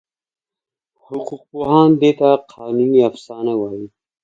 [1.05, 3.85] حقوقپوهان دې ته قانوني افسانه وایي.